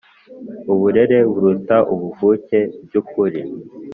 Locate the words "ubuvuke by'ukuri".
1.93-3.41